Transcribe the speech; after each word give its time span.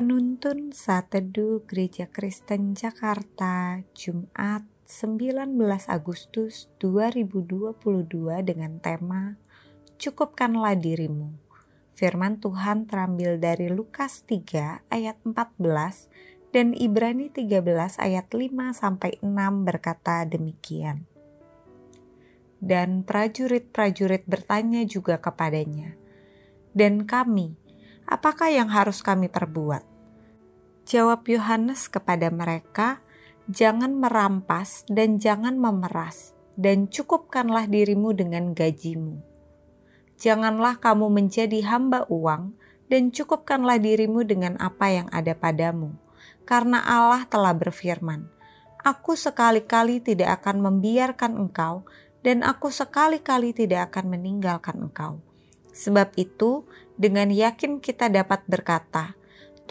Penuntun 0.00 0.72
Saat 0.72 1.12
Teduh 1.12 1.60
Gereja 1.68 2.08
Kristen 2.08 2.72
Jakarta 2.72 3.84
Jumat 3.92 4.64
19 4.88 5.60
Agustus 5.92 6.72
2022 6.80 7.76
dengan 8.40 8.80
tema 8.80 9.36
Cukupkanlah 10.00 10.80
dirimu. 10.80 11.36
Firman 11.92 12.40
Tuhan 12.40 12.88
terambil 12.88 13.36
dari 13.36 13.68
Lukas 13.68 14.24
3 14.24 14.88
ayat 14.88 15.20
14 15.20 15.68
dan 16.48 16.72
Ibrani 16.72 17.28
13 17.28 18.00
ayat 18.00 18.32
5 18.32 18.72
sampai 18.72 19.20
6 19.20 19.68
berkata 19.68 20.24
demikian. 20.24 21.04
Dan 22.56 23.04
prajurit-prajurit 23.04 24.24
bertanya 24.24 24.80
juga 24.88 25.20
kepadanya, 25.20 25.92
"Dan 26.72 27.04
kami, 27.04 27.52
apakah 28.08 28.48
yang 28.48 28.72
harus 28.72 29.04
kami 29.04 29.28
perbuat? 29.28 29.89
Jawab 30.90 31.22
Yohanes 31.30 31.86
kepada 31.86 32.34
mereka, 32.34 32.98
"Jangan 33.46 33.94
merampas 33.94 34.82
dan 34.90 35.22
jangan 35.22 35.54
memeras, 35.54 36.34
dan 36.58 36.90
cukupkanlah 36.90 37.70
dirimu 37.70 38.10
dengan 38.10 38.50
gajimu. 38.58 39.22
Janganlah 40.18 40.82
kamu 40.82 41.06
menjadi 41.14 41.62
hamba 41.70 42.10
uang, 42.10 42.58
dan 42.90 43.14
cukupkanlah 43.14 43.78
dirimu 43.78 44.26
dengan 44.26 44.58
apa 44.58 44.90
yang 44.90 45.06
ada 45.14 45.30
padamu, 45.30 45.94
karena 46.42 46.82
Allah 46.82 47.22
telah 47.30 47.54
berfirman, 47.54 48.26
Aku 48.82 49.14
sekali-kali 49.14 50.02
tidak 50.02 50.42
akan 50.42 50.58
membiarkan 50.58 51.38
engkau, 51.38 51.86
dan 52.26 52.42
aku 52.42 52.74
sekali-kali 52.74 53.54
tidak 53.54 53.94
akan 53.94 54.18
meninggalkan 54.18 54.90
engkau." 54.90 55.22
Sebab 55.70 56.18
itu, 56.18 56.66
dengan 56.98 57.30
yakin 57.30 57.78
kita 57.78 58.10
dapat 58.10 58.42
berkata, 58.50 59.19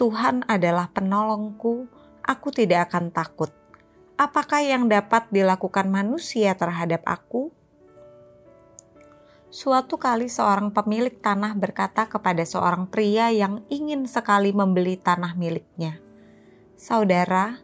"Tuhan 0.00 0.48
adalah 0.48 0.88
penolongku, 0.88 1.84
aku 2.24 2.48
tidak 2.48 2.88
akan 2.88 3.12
takut." 3.12 3.52
Apakah 4.16 4.64
yang 4.64 4.88
dapat 4.88 5.28
dilakukan 5.28 5.92
manusia 5.92 6.56
terhadap 6.56 7.04
aku? 7.04 7.52
Suatu 9.52 10.00
kali 10.00 10.30
seorang 10.30 10.72
pemilik 10.72 11.16
tanah 11.20 11.52
berkata 11.58 12.08
kepada 12.08 12.46
seorang 12.46 12.88
pria 12.88 13.28
yang 13.28 13.66
ingin 13.68 14.06
sekali 14.06 14.52
membeli 14.52 14.94
tanah 15.00 15.34
miliknya, 15.34 15.98
"Saudara, 16.78 17.58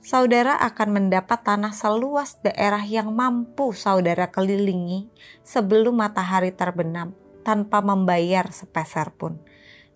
saudara 0.00 0.56
akan 0.62 0.88
mendapat 0.94 1.44
tanah 1.44 1.76
seluas 1.76 2.40
daerah 2.40 2.80
yang 2.86 3.12
mampu 3.12 3.76
saudara 3.76 4.32
kelilingi 4.32 5.12
sebelum 5.44 6.00
matahari 6.00 6.56
terbenam 6.56 7.12
tanpa 7.44 7.84
membayar 7.84 8.48
sepeser 8.48 9.12
pun. 9.12 9.36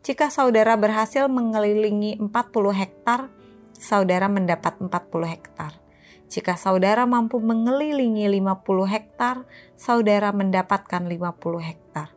Jika 0.03 0.35
saudara 0.35 0.75
berhasil 0.75 1.31
mengelilingi 1.31 2.19
40 2.19 2.31
hektar, 2.75 3.31
saudara 3.79 4.27
mendapat 4.27 4.79
40 4.83 4.91
hektar. 5.31 5.79
Jika 6.27 6.59
saudara 6.59 7.07
mampu 7.07 7.39
mengelilingi 7.39 8.27
50 8.27 8.89
hektar, 8.91 9.47
saudara 9.79 10.35
mendapatkan 10.35 11.07
50 11.07 11.63
hektar. 11.63 12.11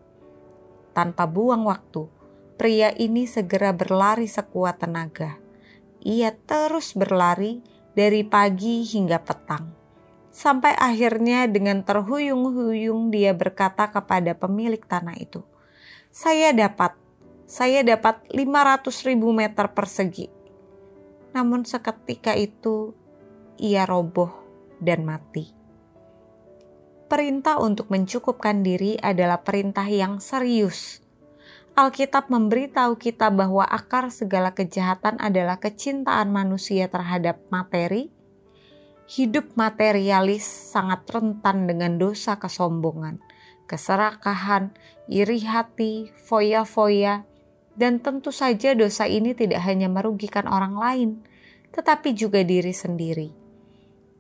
Tanpa 0.98 1.30
buang 1.30 1.68
waktu, 1.70 2.10
pria 2.58 2.90
ini 2.96 3.30
segera 3.30 3.70
berlari 3.70 4.26
sekuat 4.26 4.82
tenaga. 4.82 5.38
Ia 6.02 6.34
terus 6.34 6.98
berlari 6.98 7.62
dari 7.94 8.26
pagi 8.26 8.82
hingga 8.82 9.22
petang 9.22 9.86
Sampai 10.36 10.76
akhirnya 10.76 11.48
dengan 11.48 11.80
terhuyung-huyung 11.88 13.08
dia 13.08 13.32
berkata 13.32 13.88
kepada 13.88 14.36
pemilik 14.36 14.84
tanah 14.84 15.16
itu, 15.16 15.40
"Saya 16.12 16.52
dapat, 16.52 16.92
saya 17.46 17.82
dapat 17.86 18.26
500 18.34 19.06
ribu 19.06 19.32
meter 19.32 19.72
persegi." 19.72 20.28
Namun 21.34 21.64
seketika 21.66 22.34
itu 22.34 22.94
ia 23.58 23.88
roboh 23.88 24.32
dan 24.84 25.08
mati. 25.08 25.52
Perintah 27.06 27.62
untuk 27.62 27.94
mencukupkan 27.94 28.66
diri 28.66 28.98
adalah 28.98 29.46
perintah 29.46 29.86
yang 29.86 30.18
serius. 30.18 31.06
Alkitab 31.76 32.32
memberitahu 32.32 32.96
kita 32.98 33.30
bahwa 33.30 33.68
akar 33.68 34.10
segala 34.10 34.56
kejahatan 34.56 35.20
adalah 35.20 35.60
kecintaan 35.60 36.32
manusia 36.32 36.88
terhadap 36.88 37.44
materi, 37.52 38.10
hidup 39.06 39.54
materialis 39.54 40.48
sangat 40.48 41.06
rentan 41.06 41.68
dengan 41.68 42.00
dosa 42.02 42.40
kesombongan, 42.42 43.22
keserakahan, 43.70 44.74
iri 45.12 45.46
hati, 45.46 46.10
foya-foya, 46.26 47.28
dan 47.76 48.00
tentu 48.00 48.32
saja 48.32 48.72
dosa 48.76 49.08
ini 49.08 49.36
tidak 49.36 49.64
hanya 49.68 49.92
merugikan 49.92 50.48
orang 50.48 50.76
lain, 50.80 51.10
tetapi 51.76 52.16
juga 52.16 52.44
diri 52.44 52.72
sendiri. 52.72 53.30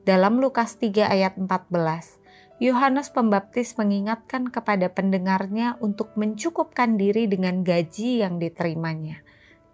Dalam 0.06 0.38
Lukas 0.38 0.78
3 0.78 1.08
ayat 1.08 1.34
14, 1.40 2.62
Yohanes 2.62 3.12
Pembaptis 3.12 3.76
mengingatkan 3.76 4.48
kepada 4.48 4.88
pendengarnya 4.88 5.76
untuk 5.84 6.16
mencukupkan 6.16 6.96
diri 6.96 7.28
dengan 7.28 7.66
gaji 7.66 8.24
yang 8.24 8.40
diterimanya. 8.40 9.20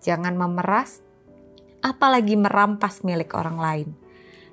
Jangan 0.01 0.33
memeras, 0.33 1.05
apalagi 1.85 2.37
merampas 2.37 3.05
milik 3.05 3.37
orang 3.37 3.57
lain. 3.61 3.89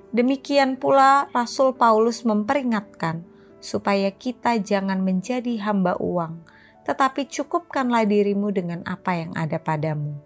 Demikian 0.09 0.77
pula 0.81 1.29
Rasul 1.29 1.77
Paulus 1.77 2.25
memperingatkan 2.25 3.25
supaya 3.61 4.09
kita 4.09 4.57
jangan 4.57 5.05
menjadi 5.05 5.61
hamba 5.65 5.97
uang, 6.01 6.41
tetapi 6.89 7.29
cukupkanlah 7.29 8.09
dirimu 8.09 8.49
dengan 8.49 8.81
apa 8.89 9.13
yang 9.13 9.37
ada 9.37 9.61
padamu. 9.61 10.17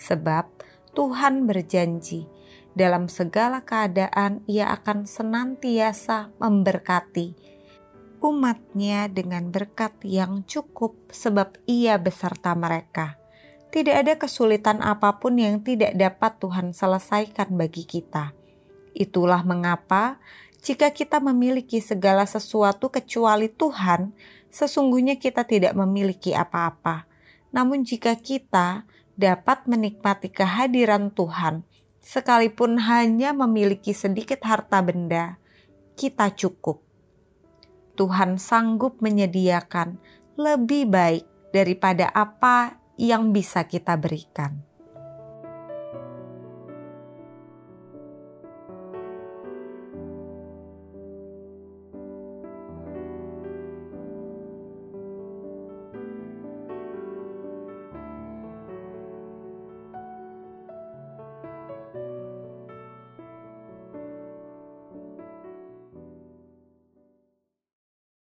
Sebab 0.00 0.48
Tuhan 0.96 1.44
berjanji, 1.44 2.24
dalam 2.72 3.12
segala 3.12 3.60
keadaan 3.60 4.40
ia 4.48 4.72
akan 4.72 5.04
senantiasa 5.04 6.32
memberkati 6.40 7.60
umatnya 8.24 9.06
dengan 9.12 9.52
berkat 9.52 9.94
yang 10.02 10.42
cukup 10.48 10.96
sebab 11.12 11.60
ia 11.68 12.00
beserta 12.00 12.56
mereka. 12.56 13.20
Tidak 13.68 13.92
ada 13.92 14.16
kesulitan 14.16 14.80
apa 14.80 15.20
pun 15.20 15.36
yang 15.36 15.60
tidak 15.60 15.92
dapat 15.92 16.40
Tuhan 16.40 16.72
selesaikan 16.72 17.52
bagi 17.54 17.84
kita 17.84 18.32
Itulah 18.98 19.46
mengapa, 19.46 20.18
jika 20.58 20.90
kita 20.90 21.22
memiliki 21.22 21.78
segala 21.78 22.26
sesuatu 22.26 22.90
kecuali 22.90 23.46
Tuhan, 23.46 24.10
sesungguhnya 24.50 25.16
kita 25.16 25.46
tidak 25.46 25.72
memiliki 25.78 26.34
apa-apa. 26.34 27.06
Namun, 27.54 27.86
jika 27.86 28.18
kita 28.18 28.84
dapat 29.14 29.64
menikmati 29.70 30.28
kehadiran 30.28 31.14
Tuhan, 31.14 31.62
sekalipun 32.02 32.82
hanya 32.84 33.30
memiliki 33.32 33.94
sedikit 33.94 34.42
harta 34.44 34.82
benda, 34.82 35.38
kita 35.94 36.34
cukup. 36.34 36.82
Tuhan 37.98 38.38
sanggup 38.38 39.02
menyediakan 39.02 39.98
lebih 40.38 40.86
baik 40.86 41.26
daripada 41.50 42.06
apa 42.14 42.78
yang 42.94 43.34
bisa 43.34 43.66
kita 43.66 43.98
berikan. 43.98 44.62